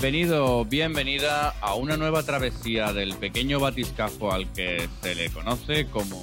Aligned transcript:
Bienvenido, 0.00 0.64
bienvenida 0.64 1.56
a 1.60 1.74
una 1.74 1.96
nueva 1.96 2.22
travesía 2.22 2.92
del 2.92 3.16
pequeño 3.16 3.58
batiscafo 3.58 4.30
al 4.30 4.52
que 4.52 4.88
se 5.02 5.16
le 5.16 5.28
conoce 5.28 5.86
como 5.86 6.22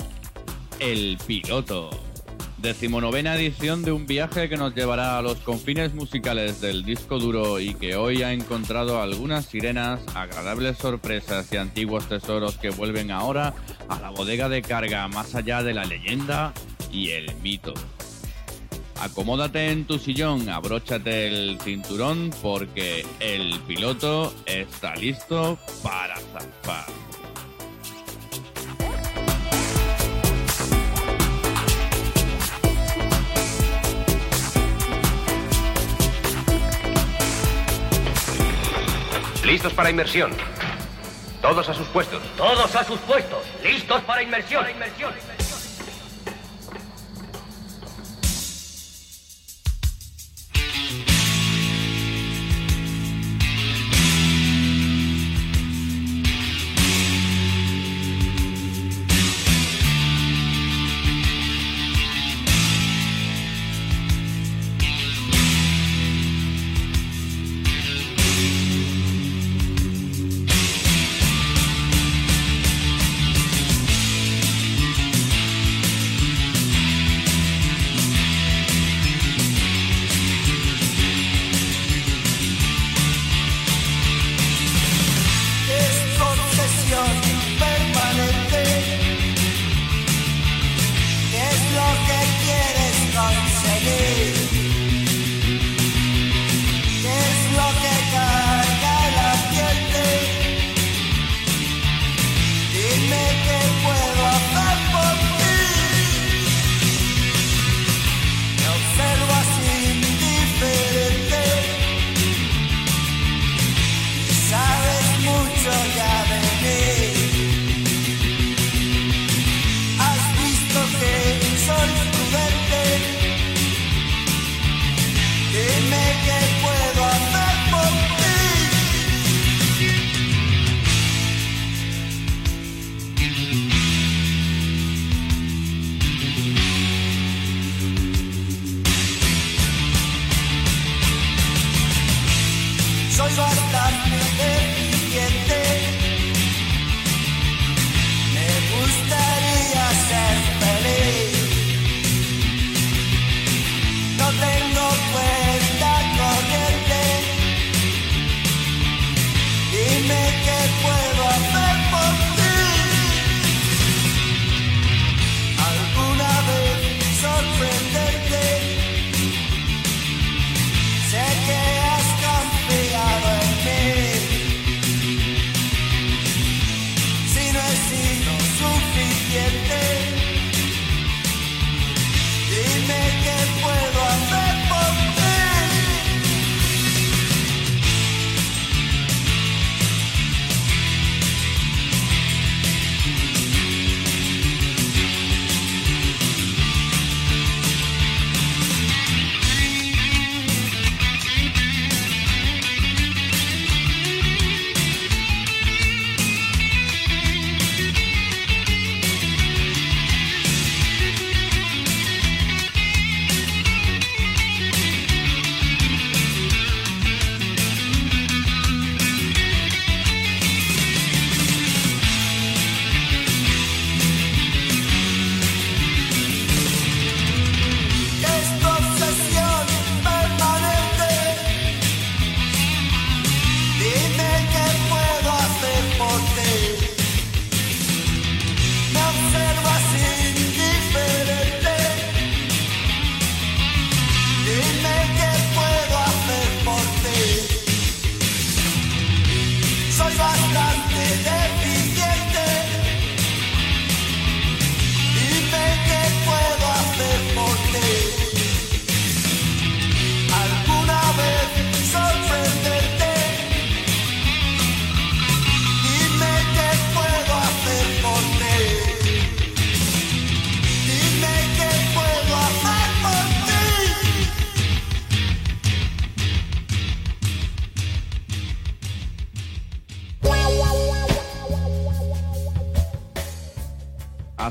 El 0.79 1.17
Piloto. 1.27 1.89
Decimonovena 2.57 3.35
edición 3.35 3.83
de 3.83 3.91
un 3.91 4.07
viaje 4.07 4.47
que 4.47 4.55
nos 4.55 4.73
llevará 4.73 5.17
a 5.17 5.21
los 5.21 5.39
confines 5.39 5.93
musicales 5.93 6.61
del 6.61 6.85
disco 6.85 7.19
duro 7.19 7.59
y 7.59 7.75
que 7.75 7.97
hoy 7.97 8.23
ha 8.23 8.31
encontrado 8.31 9.01
algunas 9.01 9.47
sirenas, 9.47 9.99
agradables 10.15 10.77
sorpresas 10.77 11.51
y 11.51 11.57
antiguos 11.57 12.07
tesoros 12.07 12.57
que 12.57 12.69
vuelven 12.69 13.11
ahora 13.11 13.53
a 13.89 13.99
la 13.99 14.09
bodega 14.09 14.47
de 14.47 14.61
carga 14.61 15.05
más 15.09 15.35
allá 15.35 15.63
de 15.63 15.73
la 15.73 15.83
leyenda 15.83 16.53
y 16.93 17.09
el 17.09 17.35
mito. 17.41 17.73
Acomódate 18.99 19.71
en 19.71 19.85
tu 19.85 19.99
sillón, 19.99 20.49
abróchate 20.49 21.27
el 21.27 21.59
cinturón 21.61 22.31
porque 22.41 23.05
el 23.19 23.59
piloto 23.67 24.33
está 24.45 24.95
listo 24.95 25.57
para 25.83 26.17
zarpar. 26.17 26.85
Listos 39.45 39.73
para 39.73 39.91
inmersión. 39.91 40.31
Todos 41.39 41.69
a 41.69 41.73
sus 41.75 41.87
puestos. 41.89 42.23
Todos 42.35 42.75
a 42.75 42.83
sus 42.83 42.99
puestos. 43.01 43.39
Listos 43.63 44.01
para 44.01 44.23
inmersión. 44.23 44.63
Para 44.63 44.71
inmersión. 44.71 45.34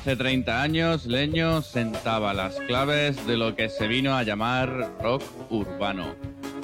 Hace 0.04 0.16
30 0.16 0.60
años, 0.60 1.06
Leño 1.06 1.62
sentaba 1.62 2.34
las 2.34 2.56
claves 2.56 3.26
de 3.26 3.38
lo 3.38 3.56
que 3.56 3.70
se 3.70 3.88
vino 3.88 4.14
a 4.14 4.22
llamar 4.22 4.92
rock 5.00 5.22
urbano. 5.48 6.14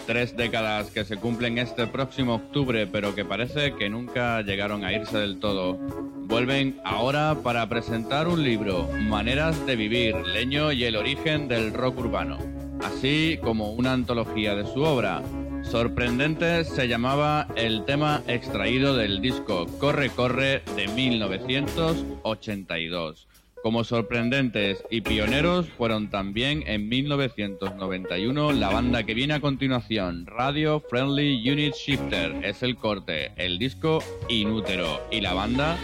Tres 0.06 0.36
décadas 0.36 0.90
que 0.90 1.06
se 1.06 1.16
cumplen 1.16 1.56
este 1.56 1.86
próximo 1.86 2.34
octubre, 2.34 2.86
pero 2.86 3.14
que 3.14 3.24
parece 3.24 3.74
que 3.76 3.88
nunca 3.88 4.42
llegaron 4.42 4.84
a 4.84 4.92
irse 4.92 5.16
del 5.16 5.38
todo. 5.38 5.78
Vuelven 5.78 6.82
ahora 6.84 7.34
para 7.42 7.66
presentar 7.66 8.28
un 8.28 8.44
libro, 8.44 8.90
Maneras 9.08 9.64
de 9.64 9.74
Vivir, 9.74 10.16
Leño 10.16 10.70
y 10.70 10.84
el 10.84 10.96
origen 10.96 11.48
del 11.48 11.72
rock 11.72 12.00
urbano, 12.00 12.36
así 12.84 13.38
como 13.42 13.72
una 13.72 13.94
antología 13.94 14.54
de 14.54 14.66
su 14.66 14.82
obra. 14.82 15.22
Sorprendente 15.62 16.64
se 16.64 16.88
llamaba 16.88 17.46
el 17.56 17.86
tema 17.86 18.22
extraído 18.26 18.96
del 18.96 19.22
disco 19.22 19.66
Corre 19.78 20.10
Corre 20.10 20.60
de 20.76 20.88
1982. 20.88 23.29
Como 23.62 23.84
sorprendentes 23.84 24.82
y 24.90 25.02
pioneros 25.02 25.68
fueron 25.68 26.08
también 26.08 26.64
en 26.66 26.88
1991 26.88 28.52
la 28.52 28.70
banda 28.70 29.02
que 29.02 29.12
viene 29.12 29.34
a 29.34 29.40
continuación, 29.40 30.24
Radio 30.26 30.80
Friendly 30.80 31.50
Unit 31.50 31.74
Shifter, 31.74 32.42
es 32.42 32.62
el 32.62 32.76
corte, 32.76 33.32
el 33.36 33.58
disco 33.58 34.02
Inútero 34.30 35.02
y 35.10 35.20
la 35.20 35.34
banda, 35.34 35.76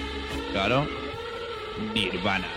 claro, 0.53 0.87
Nirvana. 1.95 2.56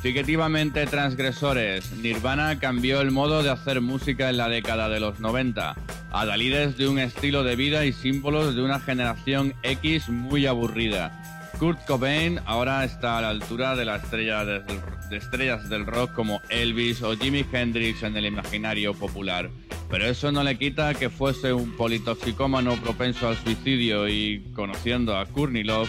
Significativamente 0.00 0.86
transgresores, 0.86 1.90
Nirvana 1.90 2.60
cambió 2.60 3.00
el 3.00 3.10
modo 3.10 3.42
de 3.42 3.50
hacer 3.50 3.80
música 3.80 4.30
en 4.30 4.36
la 4.36 4.48
década 4.48 4.88
de 4.88 5.00
los 5.00 5.18
90, 5.18 5.74
adalides 6.12 6.76
de 6.78 6.86
un 6.86 7.00
estilo 7.00 7.42
de 7.42 7.56
vida 7.56 7.84
y 7.84 7.92
símbolos 7.92 8.54
de 8.54 8.62
una 8.62 8.78
generación 8.78 9.54
X 9.64 10.08
muy 10.08 10.46
aburrida. 10.46 11.50
Kurt 11.58 11.84
Cobain 11.84 12.38
ahora 12.46 12.84
está 12.84 13.18
a 13.18 13.22
la 13.22 13.30
altura 13.30 13.74
de, 13.74 13.86
la 13.86 13.96
estrellas 13.96 15.68
del 15.68 15.84
rock 15.84 16.12
como 16.12 16.40
Elvis 16.48 17.02
o 17.02 17.16
Jimi 17.16 17.44
Hendrix 17.52 18.04
en 18.04 18.16
el 18.16 18.26
imaginario 18.26 18.94
popular. 18.94 19.50
Pero 19.90 20.04
eso 20.04 20.30
no 20.30 20.44
le 20.44 20.56
quita 20.56 20.94
que 20.94 21.10
fuese 21.10 21.52
un 21.52 21.76
politoxicómano 21.76 22.76
propenso 22.76 23.26
al 23.26 23.36
suicidio 23.36 24.08
y 24.08 24.44
conociendo 24.54 25.16
a 25.16 25.26
Kurnilov 25.26 25.88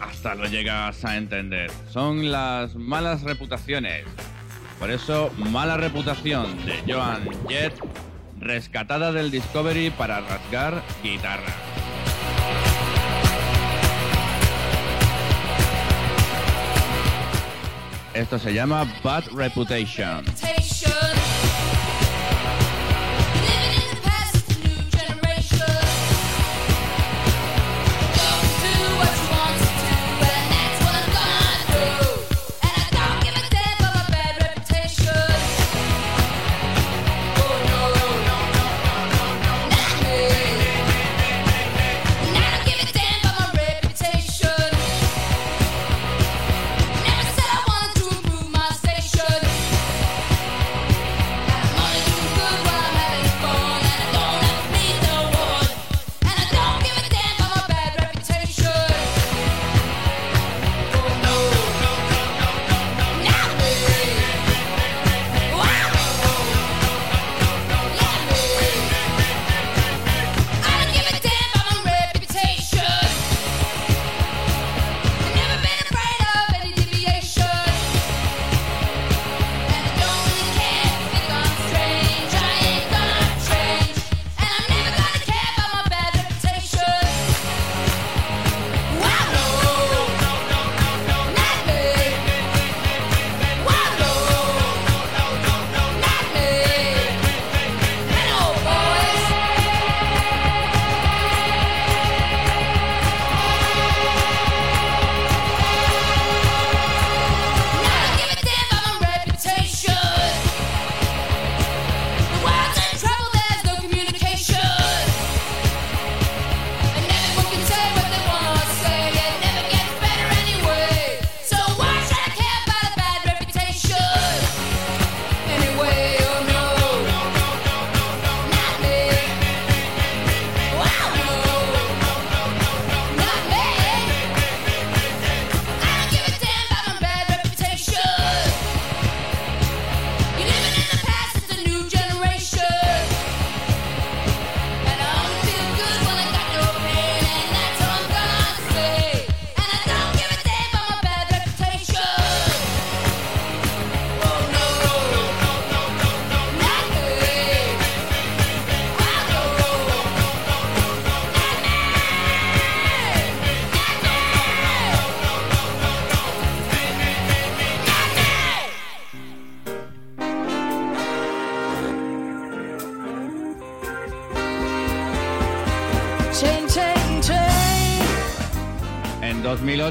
hasta 0.00 0.34
lo 0.34 0.46
llegas 0.46 1.04
a 1.04 1.16
entender. 1.16 1.70
Son 1.90 2.30
las 2.30 2.74
malas 2.74 3.22
reputaciones. 3.22 4.04
Por 4.78 4.90
eso, 4.90 5.30
mala 5.36 5.76
reputación 5.76 6.64
de 6.64 6.92
Joan 6.92 7.28
Jett, 7.48 7.74
rescatada 8.38 9.12
del 9.12 9.30
Discovery 9.30 9.90
para 9.90 10.20
rasgar 10.20 10.82
guitarra. 11.02 11.52
Esto 18.14 18.38
se 18.38 18.52
llama 18.52 18.84
Bad 19.04 19.24
Reputation. 19.32 20.24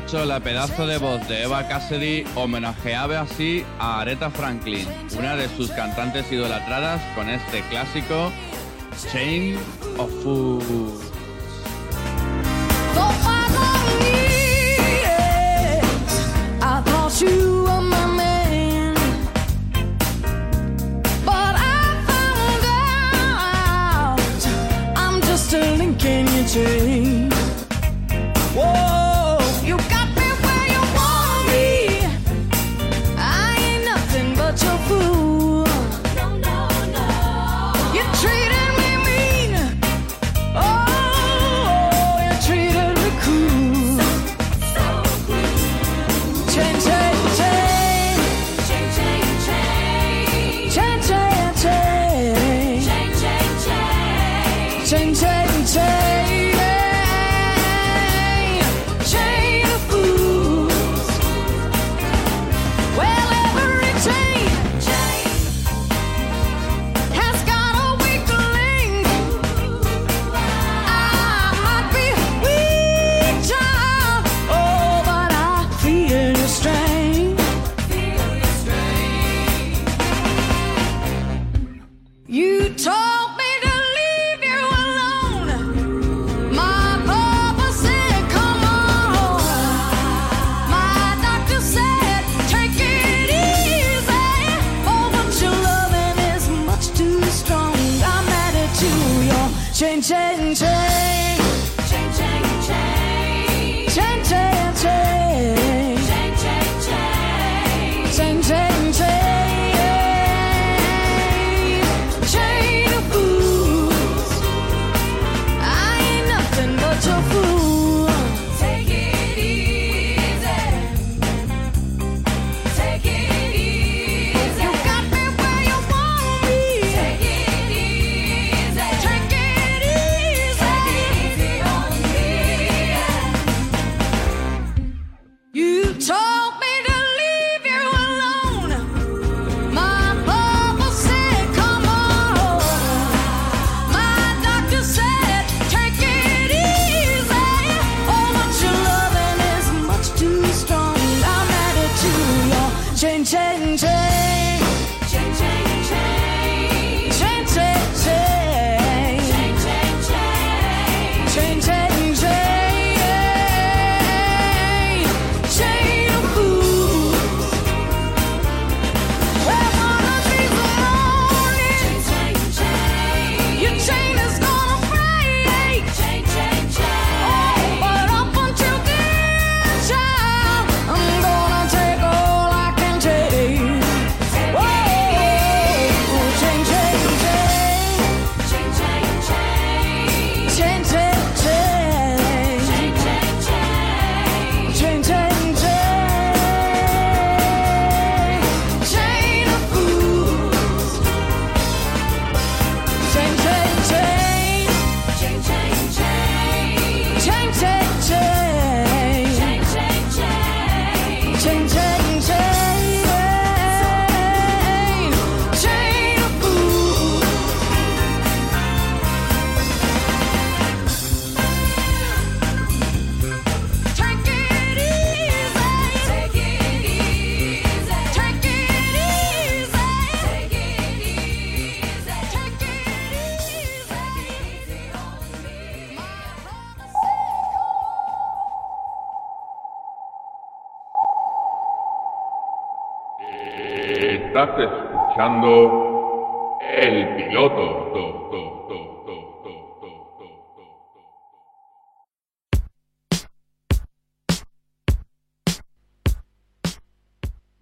2008, 0.08 0.26
la 0.26 0.40
pedazo 0.40 0.88
de 0.88 0.98
voz 0.98 1.28
de 1.28 1.44
Eva 1.44 1.68
Cassidy 1.68 2.24
homenajeaba 2.36 3.22
así 3.22 3.66
a 3.78 4.00
Aretha 4.02 4.30
Franklin, 4.30 4.88
una 5.18 5.36
de 5.36 5.50
sus 5.50 5.70
cantantes 5.72 6.32
idolatradas, 6.32 7.02
con 7.16 7.30
este 7.30 7.62
clásico 7.70 8.32
Chain 9.12 9.58
of 9.98 10.10
Fools. 10.24 11.07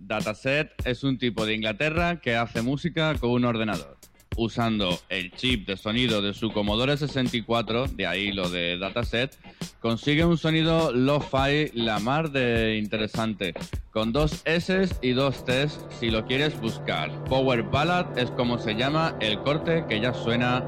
Dataset 0.07 0.71
es 0.85 1.03
un 1.03 1.17
tipo 1.17 1.45
de 1.45 1.55
Inglaterra 1.55 2.21
que 2.21 2.35
hace 2.35 2.61
música 2.61 3.15
con 3.15 3.31
un 3.31 3.45
ordenador, 3.45 3.97
usando 4.37 4.99
el 5.09 5.31
chip 5.31 5.67
de 5.67 5.77
sonido 5.77 6.21
de 6.21 6.35
su 6.35 6.51
Commodore 6.51 6.95
64, 6.95 7.87
de 7.87 8.05
ahí 8.05 8.31
lo 8.31 8.49
de 8.49 8.77
Dataset, 8.77 9.35
consigue 9.79 10.23
un 10.23 10.37
sonido 10.37 10.91
lo-fi 10.91 11.71
la 11.73 11.97
mar 11.97 12.29
de 12.29 12.77
interesante, 12.77 13.55
con 13.91 14.13
dos 14.13 14.43
S 14.45 14.89
y 15.01 15.11
dos 15.13 15.43
T's 15.43 15.79
si 15.99 16.11
lo 16.11 16.25
quieres 16.25 16.59
buscar. 16.61 17.11
Power 17.23 17.63
Ballad 17.63 18.15
es 18.17 18.29
como 18.31 18.59
se 18.59 18.75
llama 18.75 19.15
el 19.21 19.39
corte 19.39 19.85
que 19.89 19.99
ya 19.99 20.13
suena 20.13 20.63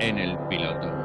en 0.00 0.18
el 0.18 0.36
piloto. 0.50 0.99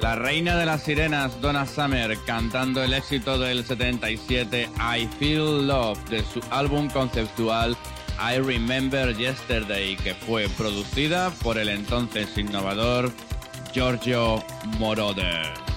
La 0.00 0.14
reina 0.14 0.56
de 0.56 0.64
las 0.64 0.82
sirenas, 0.82 1.38
Donna 1.42 1.66
Summer, 1.66 2.16
cantando 2.24 2.82
el 2.82 2.94
éxito 2.94 3.38
del 3.38 3.64
77 3.64 4.70
I 4.78 5.06
Feel 5.18 5.66
Love 5.66 5.98
de 6.08 6.24
su 6.24 6.40
álbum 6.50 6.88
conceptual 6.88 7.76
I 8.18 8.38
Remember 8.38 9.14
Yesterday, 9.14 9.96
que 9.96 10.14
fue 10.14 10.48
producida 10.56 11.30
por 11.42 11.58
el 11.58 11.68
entonces 11.68 12.36
innovador 12.38 13.12
Giorgio 13.72 14.42
Moroder. 14.78 15.69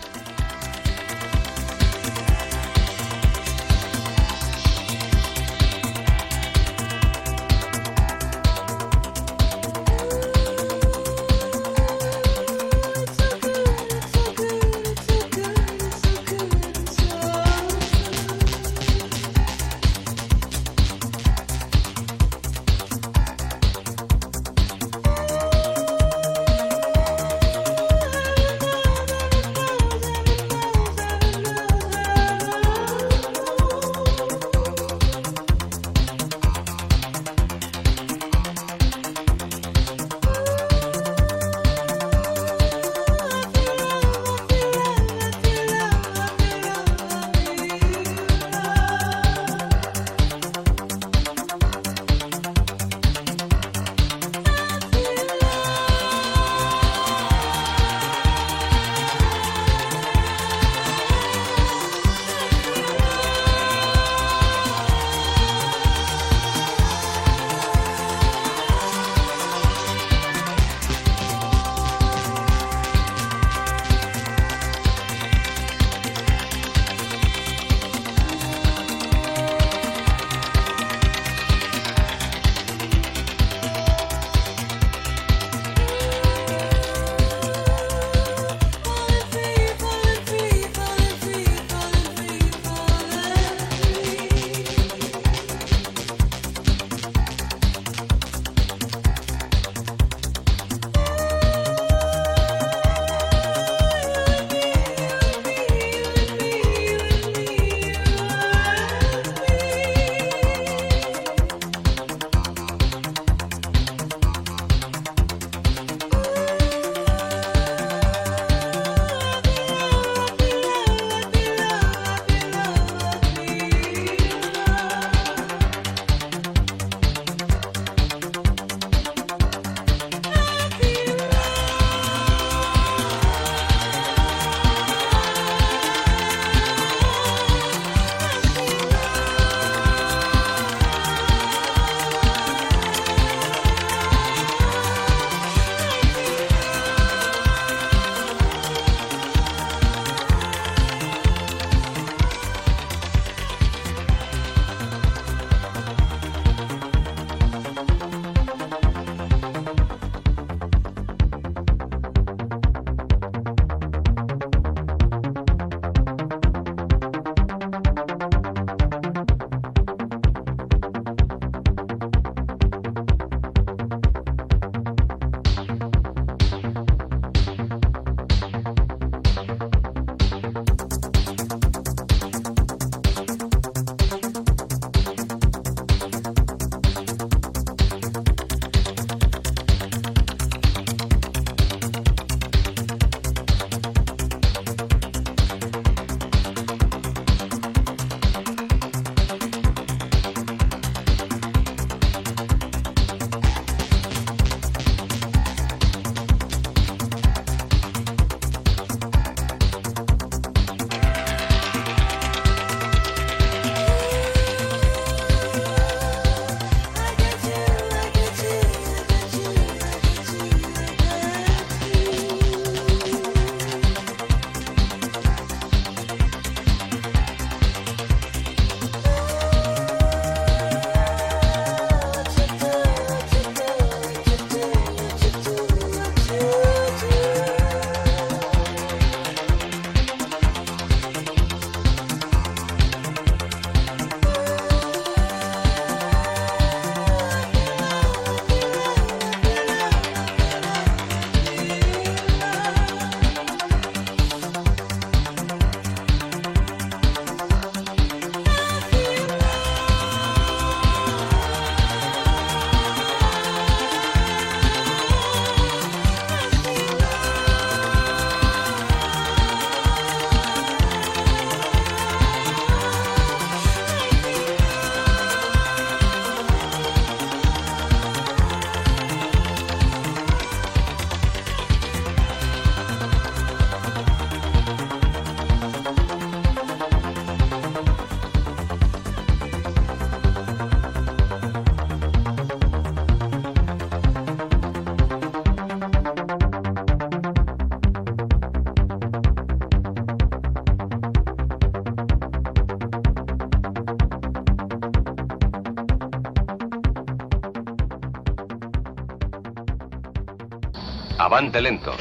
Avante 311.25 311.61
lento. 311.61 311.93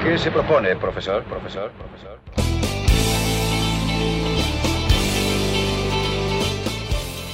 ¿Qué 0.00 0.16
se 0.16 0.30
propone, 0.30 0.76
profesor? 0.76 1.24
Profesor, 1.24 1.72
profesor. 1.72 2.20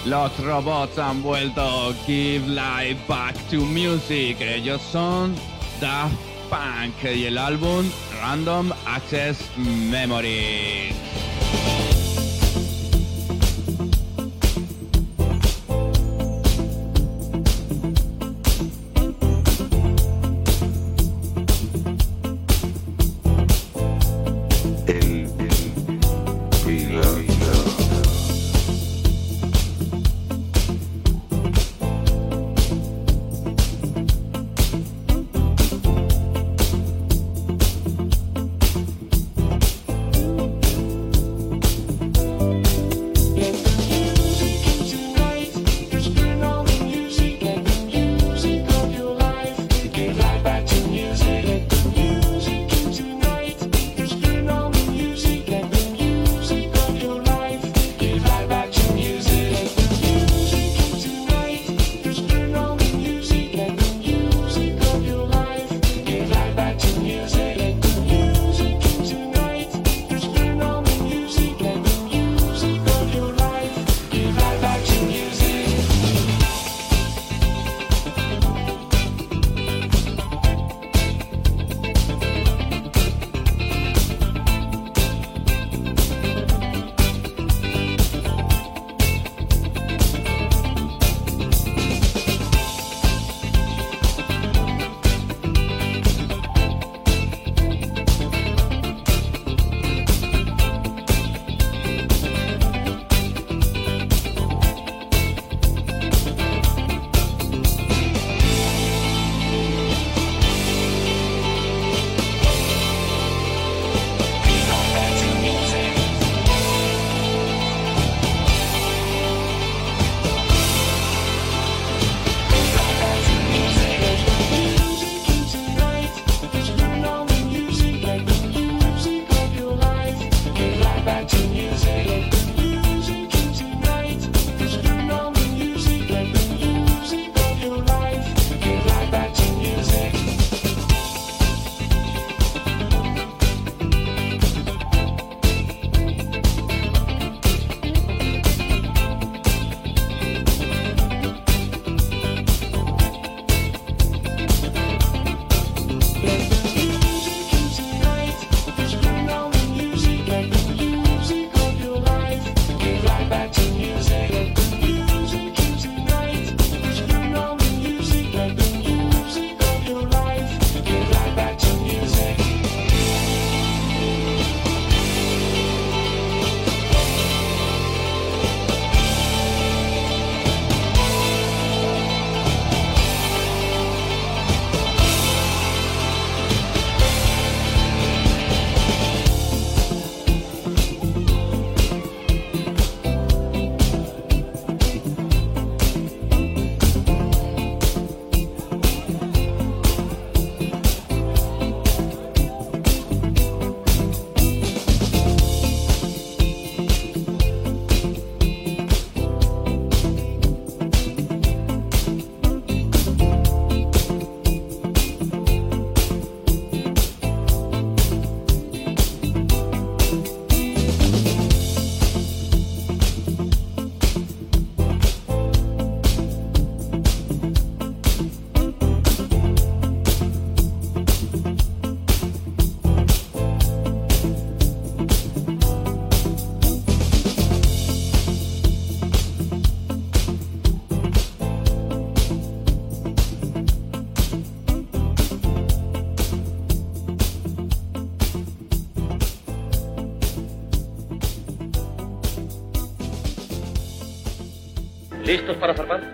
Los 0.06 0.38
robots 0.42 0.98
han 0.98 1.22
vuelto. 1.22 1.92
Give 2.06 2.48
life 2.48 2.98
back 3.06 3.34
to 3.50 3.56
music. 3.56 4.38
Ellos 4.40 4.80
son 4.80 5.34
Daft 5.82 6.14
Punk 6.48 6.94
y 7.14 7.26
el 7.26 7.36
álbum 7.36 7.84
Random 8.22 8.72
Access 8.86 9.50
Memories. 9.58 10.94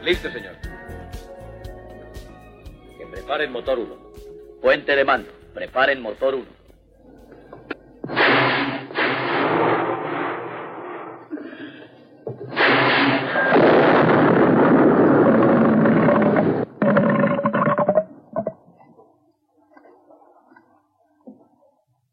Listo, 0.09 0.31
señor. 0.33 0.57
Que 2.97 3.07
preparen 3.09 3.53
motor 3.53 3.79
1. 3.79 3.95
Puente 4.63 4.97
de 4.97 5.05
mando. 5.05 5.31
Preparen 5.53 6.01
motor 6.01 6.35
1. 6.35 6.47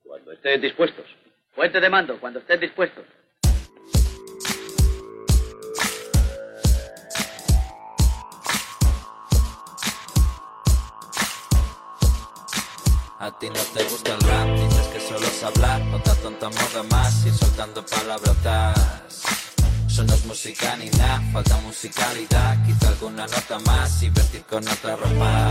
Cuando 0.03 0.33
estén 0.33 0.59
dispuestos. 0.59 1.05
Puente 1.55 1.79
de 1.79 1.89
mando, 1.89 2.19
cuando 2.19 2.39
estén 2.39 2.59
dispuestos. 2.59 3.04
A 13.17 13.31
ti 13.31 13.47
no 13.47 13.61
te 13.73 13.83
gusta 13.85 14.13
el 14.13 14.19
rap, 14.19 14.47
dices 14.59 14.87
que 14.87 14.99
solo 14.99 15.25
es 15.25 15.41
hablar, 15.41 15.81
otra 15.93 16.13
tonta 16.15 16.49
moda 16.49 16.83
más, 16.91 17.25
ir 17.25 17.33
soltando 17.33 17.85
palabrotas. 17.85 19.21
Eso 19.87 20.03
no 20.03 20.13
es 20.13 20.25
ni 20.77 20.89
nada, 20.97 21.21
falta 21.31 21.55
musicalidad, 21.61 22.65
quizá 22.65 22.89
alguna 22.89 23.25
nota 23.25 23.59
más 23.59 24.03
y 24.03 24.09
vestir 24.09 24.43
con 24.43 24.67
otra 24.67 24.97
ropa. 24.97 25.49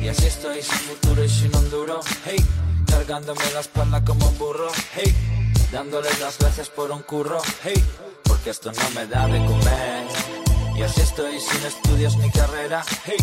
Y 0.00 0.06
así 0.06 0.26
estoy 0.26 0.62
sin 0.62 0.78
futuro 0.78 1.24
y 1.24 1.28
sin 1.28 1.56
un 1.56 1.68
duro, 1.68 2.00
hey, 2.24 2.44
cargándome 2.86 3.42
la 3.52 3.60
espalda 3.60 4.04
como 4.04 4.28
un 4.28 4.38
burro, 4.38 4.68
hey, 4.94 5.12
dándoles 5.72 6.20
las 6.20 6.38
gracias 6.38 6.68
por 6.68 6.92
un 6.92 7.02
curro, 7.02 7.40
hey, 7.64 7.84
porque 8.22 8.50
esto 8.50 8.70
no 8.70 8.90
me 8.94 9.04
da 9.08 9.26
de 9.26 9.44
comer. 9.44 10.06
Y 10.76 10.82
así 10.82 11.00
estoy 11.00 11.40
sin 11.40 11.66
estudios 11.66 12.16
ni 12.18 12.30
carrera, 12.30 12.84
hey, 13.04 13.16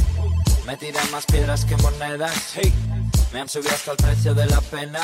me 0.65 0.77
tiran 0.77 1.11
más 1.11 1.25
piedras 1.25 1.65
que 1.65 1.75
monedas, 1.77 2.53
me 3.33 3.41
han 3.41 3.49
subido 3.49 3.73
hasta 3.73 3.91
el 3.91 3.97
precio 3.97 4.33
de 4.33 4.45
la 4.45 4.61
pena, 4.61 4.99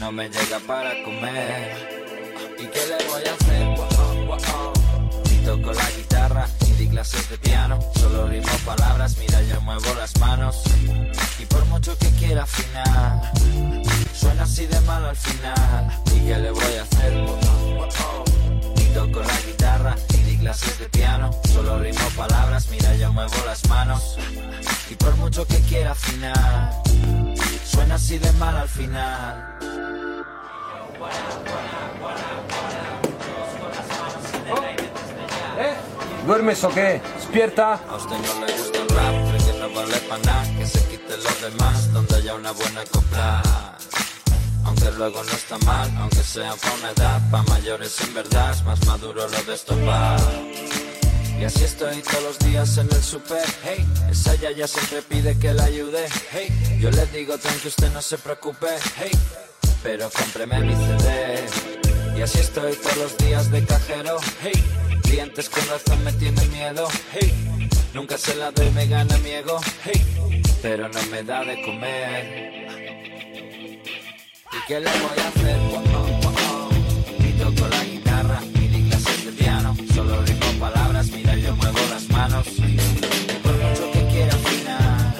no 0.00 0.10
me 0.10 0.28
llega 0.28 0.58
para 0.66 1.02
comer. 1.04 2.04
¿Y 2.58 2.66
qué 2.66 2.80
le 2.86 3.08
voy 3.08 3.22
a 3.26 3.34
hacer? 3.34 3.66
Wow, 3.76 4.26
wow. 4.26 4.72
Ni 5.30 5.36
toco 5.44 5.72
la 5.72 5.90
guitarra, 5.90 6.48
ni 6.62 6.72
di 6.72 6.88
clases 6.88 7.28
de 7.28 7.38
piano. 7.38 7.78
Solo 7.94 8.26
rimo 8.26 8.48
palabras, 8.64 9.16
mira, 9.18 9.42
yo 9.42 9.60
muevo 9.60 9.94
las 9.94 10.18
manos. 10.18 10.62
Y 11.38 11.44
por 11.46 11.64
mucho 11.66 11.96
que 11.98 12.08
quiera 12.10 12.44
afinar, 12.44 13.32
suena 14.14 14.44
así 14.44 14.66
de 14.66 14.80
malo 14.82 15.08
al 15.08 15.16
final. 15.16 16.02
¿Y 16.14 16.20
qué 16.26 16.38
le 16.38 16.50
voy 16.50 16.74
a 16.78 16.82
hacer? 16.82 17.12
Ni 18.76 18.84
toco 18.94 19.20
la 19.20 19.40
guitarra, 19.46 19.96
clases 20.44 20.78
de 20.78 20.88
piano. 20.90 21.30
Solo 21.50 21.78
rimo 21.78 22.06
palabras, 22.16 22.68
mira, 22.70 22.94
yo 22.96 23.10
muevo 23.12 23.34
las 23.46 23.66
manos. 23.68 24.18
Y 24.90 24.94
por 24.94 25.16
mucho 25.16 25.46
que 25.46 25.58
quiera 25.60 25.92
afinar, 25.92 26.70
suena 27.64 27.94
así 27.94 28.18
de 28.18 28.30
mal 28.32 28.54
al 28.54 28.68
final. 28.68 29.56
¿Duermes 36.26 36.64
o 36.64 36.68
qué? 36.68 37.00
¿Despierta? 37.16 37.80
A 37.88 37.96
usted 37.96 38.16
no 38.16 38.46
le 38.46 38.52
gusta 38.52 38.78
el 38.78 38.88
rap, 38.88 39.14
cree 39.28 39.52
que 39.52 39.58
no 39.58 39.74
vale 39.74 39.96
pa' 40.08 40.18
nada, 40.18 40.44
que 40.58 40.66
se 40.66 40.84
quite 40.88 41.16
los 41.16 41.40
demás, 41.40 41.92
donde 41.92 42.16
haya 42.16 42.34
una 42.34 42.52
buena 42.52 42.84
copla. 42.90 43.42
Aunque 44.64 44.90
luego 44.92 45.22
no 45.22 45.32
está 45.32 45.58
mal, 45.58 45.90
aunque 45.98 46.22
sea 46.22 46.54
pa' 46.56 46.72
una 46.78 46.90
edad, 46.90 47.30
pa' 47.30 47.42
mayores 47.42 48.00
en 48.00 48.14
verdad, 48.14 48.64
más 48.64 48.84
maduro 48.86 49.28
lo 49.28 49.42
de 49.44 49.54
estopar. 49.54 50.20
Y 51.38 51.44
así 51.44 51.64
estoy 51.64 52.00
todos 52.02 52.22
los 52.22 52.38
días 52.38 52.78
en 52.78 52.88
el 52.90 53.02
super, 53.02 53.44
hey, 53.64 53.84
esa 54.10 54.34
ya 54.36 54.50
ya 54.52 54.68
siempre 54.68 55.02
pide 55.02 55.36
que 55.38 55.52
la 55.52 55.64
ayude, 55.64 56.06
hey, 56.30 56.78
yo 56.80 56.90
le 56.90 57.04
digo 57.06 57.36
tranqui 57.36 57.68
usted 57.68 57.92
no 57.92 58.00
se 58.00 58.16
preocupe, 58.18 58.68
hey, 58.96 59.10
pero 59.82 60.08
cómpreme 60.10 60.60
mi 60.60 60.74
CD. 60.74 61.44
Y 62.16 62.22
así 62.22 62.38
estoy 62.38 62.74
todos 62.76 62.96
los 62.96 63.16
días 63.18 63.50
de 63.50 63.64
cajero, 63.66 64.16
hey, 64.42 64.64
clientes 65.02 65.48
con 65.50 65.66
razón 65.68 66.04
me 66.04 66.12
tienen 66.12 66.50
miedo, 66.52 66.86
hey, 67.12 67.34
nunca 67.92 68.16
se 68.16 68.36
la 68.36 68.52
doy, 68.52 68.70
me 68.70 68.86
gana 68.86 69.18
mi 69.18 69.30
ego, 69.30 69.60
hey, 69.84 70.42
pero 70.62 70.88
no 70.88 71.02
me 71.10 71.22
da 71.24 71.44
de 71.44 71.62
comer. 71.62 72.63
¿Y 74.64 74.66
qué 74.66 74.80
le 74.80 74.90
voy 74.90 75.18
a 75.22 75.28
hacer? 75.28 75.60
Ni 77.18 77.32
toco 77.32 77.68
la 77.68 77.84
guitarra, 77.84 78.40
ni 78.54 78.68
di 78.68 78.88
clases 78.88 79.24
de 79.26 79.32
piano, 79.32 79.76
solo 79.94 80.22
rimo 80.22 80.58
palabras, 80.58 81.10
mira 81.10 81.36
yo 81.36 81.54
muevo 81.56 81.78
las 81.90 82.08
manos. 82.08 82.46
Y 82.46 82.76
por 83.42 83.52
mucho 83.52 83.92
que 83.92 84.06
quiera 84.08 84.34
afinar, 84.34 85.14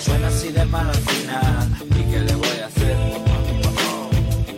suena 0.00 0.28
así 0.28 0.52
de 0.52 0.64
mal 0.66 0.88
al 0.88 0.94
final. 0.94 1.78
¿Y 1.98 2.02
qué 2.10 2.20
le 2.20 2.34
voy 2.36 2.58
a 2.62 2.66
hacer? 2.66 2.96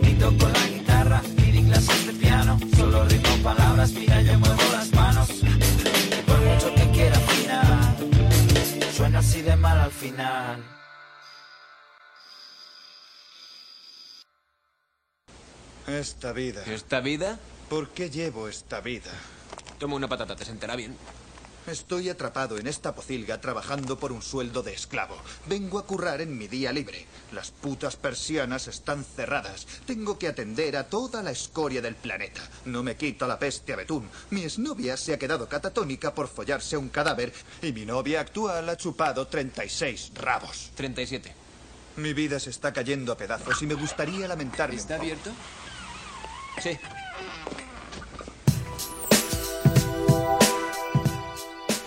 Ni 0.02 0.12
toco 0.14 0.48
la 0.48 0.66
guitarra, 0.66 1.22
ni 1.36 1.50
di 1.52 1.62
clases 1.62 2.06
de 2.06 2.12
piano, 2.12 2.58
solo 2.76 3.04
rimo 3.06 3.36
palabras, 3.42 3.92
mira 3.92 4.20
yo 4.20 4.38
muevo 4.38 4.62
las 4.72 4.92
manos. 4.92 5.30
Y 5.30 6.22
por 6.26 6.40
mucho 6.40 6.74
que 6.74 6.90
quiera 6.90 7.16
afinar, 7.16 7.96
suena 8.94 9.18
así 9.20 9.40
de 9.40 9.56
mal 9.56 9.80
al 9.80 9.90
final. 9.90 10.62
Esta 15.96 16.32
vida. 16.32 16.62
¿Esta 16.66 17.00
vida? 17.00 17.38
¿Por 17.70 17.88
qué 17.88 18.10
llevo 18.10 18.48
esta 18.48 18.82
vida? 18.82 19.10
Toma 19.78 19.96
una 19.96 20.06
patata, 20.06 20.36
te 20.36 20.44
sentará 20.44 20.76
bien. 20.76 20.94
Estoy 21.66 22.10
atrapado 22.10 22.58
en 22.58 22.66
esta 22.66 22.94
pocilga 22.94 23.40
trabajando 23.40 23.98
por 23.98 24.12
un 24.12 24.20
sueldo 24.20 24.62
de 24.62 24.74
esclavo. 24.74 25.16
Vengo 25.46 25.78
a 25.78 25.86
currar 25.86 26.20
en 26.20 26.36
mi 26.36 26.48
día 26.48 26.70
libre. 26.70 27.06
Las 27.32 27.50
putas 27.50 27.96
persianas 27.96 28.68
están 28.68 29.04
cerradas. 29.04 29.66
Tengo 29.86 30.18
que 30.18 30.28
atender 30.28 30.76
a 30.76 30.84
toda 30.84 31.22
la 31.22 31.30
escoria 31.30 31.80
del 31.80 31.96
planeta. 31.96 32.42
No 32.66 32.82
me 32.82 32.96
quita 32.96 33.26
la 33.26 33.38
peste 33.38 33.72
a 33.72 33.76
betún. 33.76 34.06
Mi 34.28 34.42
exnovia 34.42 34.98
se 34.98 35.14
ha 35.14 35.18
quedado 35.18 35.48
catatónica 35.48 36.14
por 36.14 36.28
follarse 36.28 36.76
a 36.76 36.78
un 36.78 36.90
cadáver 36.90 37.32
y 37.62 37.72
mi 37.72 37.86
novia 37.86 38.20
actual 38.20 38.68
ha 38.68 38.76
chupado 38.76 39.26
36 39.26 40.12
rabos. 40.14 40.72
37. 40.74 41.34
Mi 41.96 42.12
vida 42.12 42.38
se 42.38 42.50
está 42.50 42.74
cayendo 42.74 43.12
a 43.12 43.16
pedazos 43.16 43.62
y 43.62 43.66
me 43.66 43.74
gustaría 43.74 44.28
lamentarme. 44.28 44.76
¿Está 44.76 44.96
un 44.96 45.00
poco. 45.00 45.12
abierto? 45.12 45.30
Sí. 46.62 46.78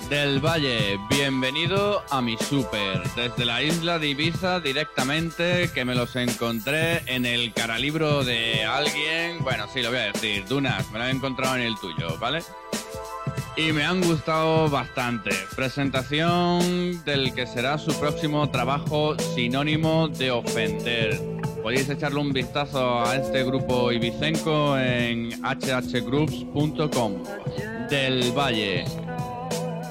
Del 0.09 0.39
Valle, 0.39 0.97
bienvenido 1.07 2.03
a 2.09 2.19
mi 2.19 2.35
super. 2.37 3.03
Desde 3.15 3.45
la 3.45 3.61
isla 3.61 3.99
de 3.99 4.07
Ibiza 4.07 4.59
directamente, 4.59 5.69
que 5.71 5.85
me 5.85 5.93
los 5.93 6.15
encontré 6.15 7.03
en 7.05 7.27
el 7.27 7.53
caralibro 7.53 8.23
de 8.23 8.65
alguien. 8.65 9.43
Bueno, 9.43 9.67
sí, 9.71 9.83
lo 9.83 9.89
voy 9.89 9.99
a 9.99 10.11
decir. 10.11 10.45
Dunas, 10.47 10.89
me 10.91 10.97
lo 10.97 11.05
he 11.05 11.11
encontrado 11.11 11.57
en 11.57 11.61
el 11.61 11.75
tuyo, 11.77 12.17
¿vale? 12.17 12.41
Y 13.55 13.71
me 13.71 13.83
han 13.83 14.01
gustado 14.01 14.67
bastante. 14.67 15.31
Presentación 15.55 17.03
del 17.03 17.33
que 17.35 17.45
será 17.45 17.77
su 17.77 17.93
próximo 17.99 18.49
trabajo 18.49 19.15
sinónimo 19.35 20.07
de 20.07 20.31
ofender. 20.31 21.19
Podéis 21.61 21.89
echarle 21.89 22.19
un 22.19 22.31
vistazo 22.31 23.05
a 23.05 23.15
este 23.15 23.43
grupo 23.43 23.91
ibicenco 23.91 24.77
en 24.77 25.29
hhgroups.com. 25.43 27.13
Del 27.89 28.31
Valle. 28.31 28.85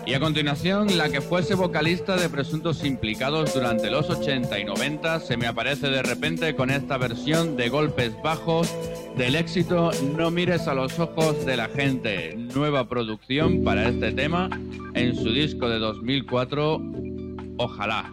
Y 0.07 0.15
a 0.15 0.21
continuación, 0.21 0.97
la 0.97 1.11
que 1.11 1.21
fuese 1.21 1.55
vocalista 1.55 2.17
de 2.17 2.31
presuntos 2.31 2.83
implicados 2.83 3.53
durante 3.53 3.91
los 3.91 4.09
80 4.09 4.59
y 4.59 4.65
90 4.65 5.21
se 5.21 5.37
me 5.37 5.47
aparece 5.47 5.89
de 5.89 6.03
repente 6.03 6.57
con 6.57 6.71
esta 6.71 6.97
versión 6.97 7.59
de 7.59 7.69
golpes 7.69 8.15
bajos 8.23 8.75
del 9.19 9.35
éxito 9.35 9.91
No 10.17 10.31
mires 10.31 10.67
a 10.67 10.73
los 10.73 10.99
ojos 10.99 11.45
de 11.45 11.59
la 11.59 11.69
gente, 11.69 12.35
nueva 12.55 12.89
producción 12.89 13.63
para 13.63 13.89
este 13.89 14.13
tema 14.13 14.49
en 14.95 15.15
su 15.15 15.31
disco 15.31 15.69
de 15.69 15.79
2004, 15.79 16.81
Ojalá. 17.59 18.11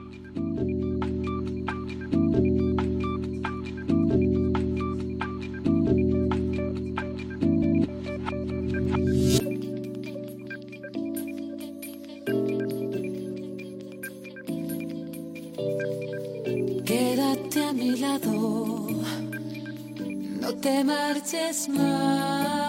Te 20.65 20.83
marches 20.83 21.69
más. 21.69 22.64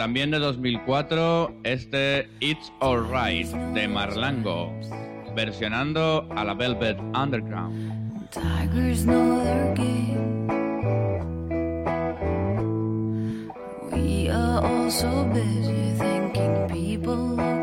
También 0.00 0.30
de 0.30 0.38
2004, 0.38 1.60
este 1.62 2.26
It's 2.40 2.72
Alright 2.80 3.48
de 3.74 3.86
Marlango, 3.86 4.72
versionando 5.36 6.26
a 6.34 6.42
la 6.42 6.54
Velvet 6.54 6.98
Underground. 7.14 8.30
Tigers 8.30 9.04
know 9.04 9.44
game. 9.74 10.48
People 16.68 17.59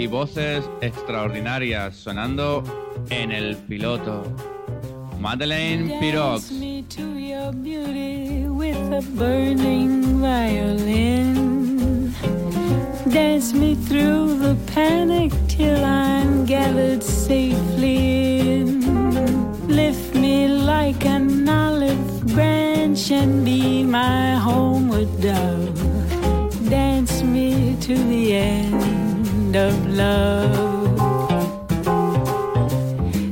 y 0.00 0.06
voces 0.06 0.64
extraordinarias 0.80 1.94
sonando 1.94 2.64
en 3.10 3.30
el 3.30 3.56
piloto. 3.56 4.22
Madeleine 5.18 6.00
Pirox. 6.00 6.48
Dance 6.48 6.52
me 6.52 6.82
to 6.88 7.18
your 7.18 7.52
beauty 7.52 8.46
with 8.48 8.78
a 8.92 9.02
burning 9.14 10.18
violin. 10.18 12.14
Dance 13.10 13.52
me 13.52 13.74
through 13.74 14.38
the 14.38 14.56
panic 14.72 15.32
till 15.48 15.84
I'm 15.84 16.46
gathered 16.46 17.02
safely 17.02 18.40
in. 18.40 18.80
Lift 19.68 20.14
me 20.14 20.48
like 20.48 21.04
an 21.04 21.46
olive 21.46 22.26
branch 22.34 23.10
and 23.10 23.44
be 23.44 23.84
my 23.84 24.36
homeward 24.36 25.10
dove. 25.20 25.78
Dance 26.70 27.22
me 27.22 27.76
to 27.82 27.94
the 27.94 28.34
end 28.34 28.99
of 29.56 29.86
love. 29.88 30.96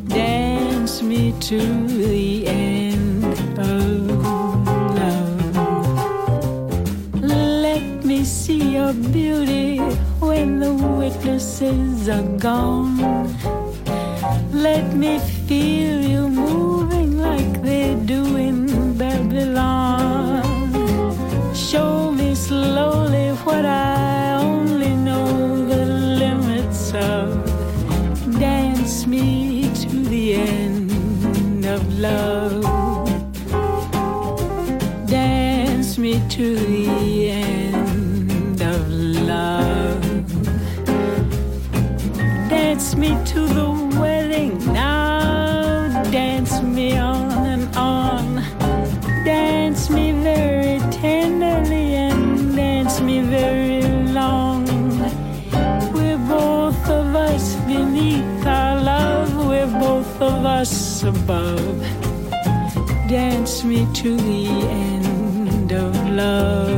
Dance 0.08 1.02
me 1.02 1.32
to 1.40 1.58
the 1.86 2.46
end 2.46 3.24
of 3.58 4.10
love. 5.00 5.54
Let 7.22 8.04
me 8.04 8.24
see 8.24 8.74
your 8.76 8.92
beauty 8.92 9.78
when 10.20 10.60
the 10.60 10.74
witnesses 10.74 12.08
are 12.08 12.28
gone. 12.38 12.98
Let 14.52 14.94
me 14.94 15.18
feel 15.46 15.97
Dance 63.08 63.64
me 63.64 63.86
to 63.94 64.16
the 64.18 64.48
end 64.48 65.72
of 65.72 66.10
love. 66.10 66.77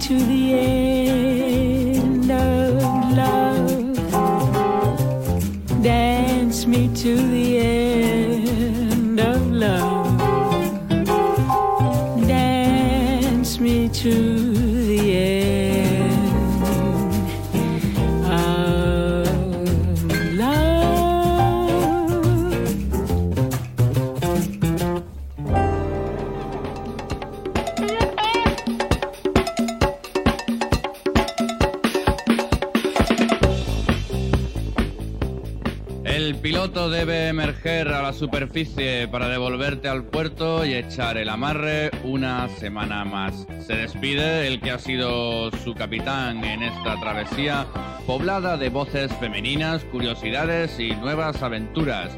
to 0.00 0.14
the 0.14 0.54
end 0.54 0.79
superficie 38.20 39.08
para 39.08 39.28
devolverte 39.28 39.88
al 39.88 40.04
puerto 40.04 40.66
y 40.66 40.74
echar 40.74 41.16
el 41.16 41.30
amarre 41.30 41.90
una 42.04 42.50
semana 42.50 43.02
más. 43.02 43.46
Se 43.66 43.74
despide 43.74 44.46
el 44.46 44.60
que 44.60 44.72
ha 44.72 44.78
sido 44.78 45.50
su 45.64 45.74
capitán 45.74 46.44
en 46.44 46.62
esta 46.62 47.00
travesía, 47.00 47.66
poblada 48.06 48.58
de 48.58 48.68
voces 48.68 49.10
femeninas, 49.20 49.84
curiosidades 49.84 50.78
y 50.78 50.90
nuevas 50.96 51.42
aventuras. 51.42 52.10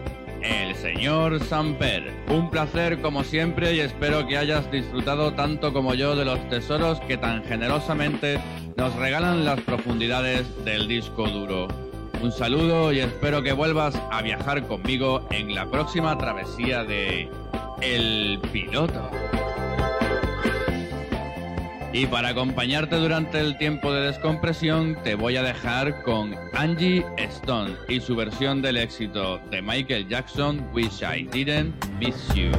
El 0.43 0.75
señor 0.75 1.39
Samper. 1.45 2.13
Un 2.29 2.51
placer 2.51 3.01
como 3.01 3.23
siempre 3.23 3.73
y 3.77 3.79
espero 3.79 4.27
que 4.27 4.39
hayas 4.39 4.69
disfrutado 4.73 5.35
tanto 5.35 5.73
como 5.73 5.95
yo 5.95 6.17
de 6.17 6.25
los 6.25 6.49
tesoros 6.49 6.99
que 7.03 7.17
tan 7.17 7.45
generosamente 7.45 8.41
nos 8.77 8.93
regalan 8.97 9.45
las 9.45 9.61
profundidades 9.61 10.49
del 10.65 10.89
disco 10.89 11.29
duro. 11.29 11.82
Un 12.23 12.31
saludo 12.31 12.93
y 12.93 13.01
espero 13.01 13.43
que 13.43 13.53
vuelvas 13.53 14.01
a 14.13 14.23
viajar 14.23 14.65
conmigo 14.69 15.27
en 15.31 15.57
la 15.57 15.69
próxima 15.69 16.17
travesía 16.17 16.85
de 16.85 17.29
El 17.81 18.39
Piloto. 18.53 19.11
Y 21.93 22.07
para 22.07 22.29
acompañarte 22.29 22.95
durante 22.97 23.41
el 23.41 23.59
tiempo 23.59 23.93
de 23.93 24.03
descompresión 24.03 24.97
te 25.03 25.17
voy 25.17 25.37
a 25.37 25.43
dejar 25.43 26.05
con 26.05 26.37
Angie 26.55 27.05
Stone 27.19 27.75
y 27.89 27.99
su 27.99 28.15
versión 28.15 28.63
del 28.63 28.77
éxito 28.77 29.41
de 29.51 29.61
Michael 29.61 30.09
Jackson, 30.09 30.65
Wish 30.73 31.03
I 31.03 31.25
Didn't 31.25 31.75
Miss 31.99 32.33
You. 32.35 32.53